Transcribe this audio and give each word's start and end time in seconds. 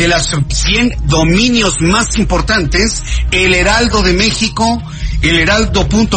de 0.00 0.08
las 0.08 0.34
100 0.48 0.96
dominios 1.04 1.82
más 1.82 2.16
importantes, 2.16 3.02
el 3.32 3.52
Heraldo 3.52 4.00
de 4.02 4.14
México, 4.14 4.82
el 5.20 5.36
heraldo.com.mx, 5.40 6.16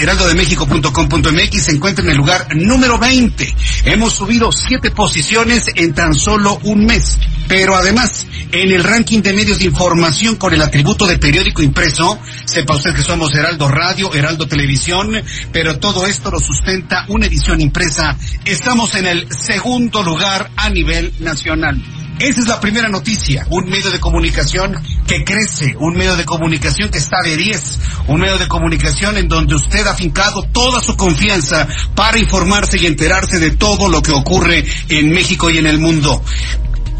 heraldodemexico.com.mx 0.00 1.62
se 1.62 1.72
encuentra 1.72 2.02
en 2.02 2.12
el 2.12 2.16
lugar 2.16 2.48
número 2.56 2.96
20. 2.96 3.54
Hemos 3.84 4.14
subido 4.14 4.50
siete 4.52 4.90
posiciones 4.90 5.66
en 5.74 5.92
tan 5.92 6.14
solo 6.14 6.58
un 6.62 6.86
mes. 6.86 7.18
Pero 7.46 7.76
además, 7.76 8.26
en 8.52 8.72
el 8.72 8.82
ranking 8.82 9.20
de 9.20 9.34
medios 9.34 9.58
de 9.58 9.66
información 9.66 10.36
con 10.36 10.54
el 10.54 10.62
atributo 10.62 11.06
de 11.06 11.18
periódico 11.18 11.60
impreso, 11.60 12.18
sepa 12.46 12.76
usted 12.76 12.94
que 12.94 13.02
somos 13.02 13.34
Heraldo 13.34 13.68
Radio, 13.68 14.14
Heraldo 14.14 14.48
Televisión, 14.48 15.22
pero 15.52 15.78
todo 15.78 16.06
esto 16.06 16.30
lo 16.30 16.40
sustenta 16.40 17.04
una 17.08 17.26
edición 17.26 17.60
impresa. 17.60 18.16
Estamos 18.46 18.94
en 18.94 19.08
el 19.08 19.28
segundo 19.30 20.02
lugar 20.02 20.50
a 20.56 20.70
nivel 20.70 21.12
nacional. 21.18 21.82
Esa 22.18 22.40
es 22.40 22.46
la 22.46 22.60
primera 22.60 22.88
noticia, 22.88 23.46
un 23.50 23.68
medio 23.68 23.90
de 23.90 23.98
comunicación 23.98 24.80
que 25.06 25.24
crece, 25.24 25.74
un 25.78 25.94
medio 25.96 26.16
de 26.16 26.24
comunicación 26.24 26.88
que 26.88 26.98
está 26.98 27.16
de 27.24 27.36
10, 27.36 27.78
un 28.06 28.20
medio 28.20 28.38
de 28.38 28.46
comunicación 28.46 29.18
en 29.18 29.28
donde 29.28 29.56
usted 29.56 29.86
ha 29.86 29.94
fincado 29.94 30.42
toda 30.42 30.80
su 30.80 30.96
confianza 30.96 31.66
para 31.94 32.18
informarse 32.18 32.78
y 32.78 32.86
enterarse 32.86 33.38
de 33.38 33.50
todo 33.50 33.88
lo 33.88 34.00
que 34.00 34.12
ocurre 34.12 34.64
en 34.88 35.10
México 35.10 35.50
y 35.50 35.58
en 35.58 35.66
el 35.66 35.78
mundo 35.78 36.22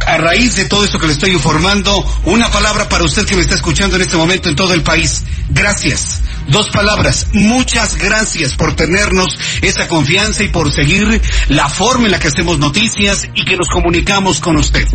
a 0.07 0.19
raíz 0.19 0.57
de 0.57 0.67
todo 0.67 0.85
esto 0.85 0.99
que 0.99 1.07
le 1.07 1.13
estoy 1.13 1.31
informando, 1.31 2.05
una 2.25 2.51
palabra 2.51 2.89
para 2.89 3.05
usted 3.05 3.25
que 3.25 3.37
me 3.37 3.43
está 3.43 3.55
escuchando 3.55 3.97
en 3.97 4.03
este 4.03 4.17
momento 4.17 4.49
en 4.49 4.57
todo 4.57 4.75
el 4.75 4.83
país. 4.83 5.23
Gracias. 5.49 6.21
Dos 6.49 6.69
palabras. 6.71 7.27
Muchas 7.33 7.97
gracias 7.97 8.55
por 8.55 8.77
tenernos 8.77 9.39
esa 9.63 9.89
confianza 9.89 10.43
y 10.43 10.49
por 10.49 10.71
seguir 10.73 11.21
la 11.49 11.69
forma 11.69 12.07
en 12.07 12.13
la 12.13 12.19
que 12.19 12.29
hacemos 12.29 12.59
noticias 12.59 13.29
y 13.35 13.45
que 13.45 13.57
nos 13.57 13.69
comunicamos 13.69 14.41
con 14.41 14.57
usted. 14.57 14.87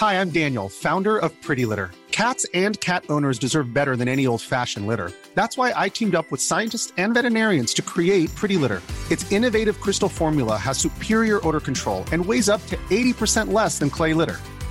Hi, 0.00 0.14
I'm 0.14 0.30
Daniel, 0.30 0.68
founder 0.68 1.16
of 1.16 1.30
Pretty 1.42 1.64
Litter. 1.64 1.90
Cats 2.10 2.44
and 2.54 2.78
cat 2.80 3.04
owners 3.08 3.38
deserve 3.38 3.72
better 3.72 3.96
than 3.96 4.08
any 4.08 4.26
old-fashioned 4.26 4.86
litter. 4.86 5.12
That's 5.34 5.56
why 5.56 5.72
I 5.74 5.88
teamed 5.88 6.14
up 6.14 6.30
with 6.30 6.40
scientists 6.40 6.92
and 6.98 7.14
veterinarians 7.14 7.72
to 7.74 7.82
create 7.82 8.34
Pretty 8.34 8.56
Litter. 8.56 8.82
Its 9.10 9.30
innovative 9.32 9.80
crystal 9.80 10.08
formula 10.08 10.56
has 10.56 10.76
superior 10.76 11.40
odor 11.46 11.60
control 11.60 12.04
and 12.12 12.24
weighs 12.24 12.48
up 12.48 12.64
to 12.66 12.76
80% 12.90 13.52
less 13.52 13.78
than 13.78 13.90
clay 13.90 14.12
litter. 14.12 14.40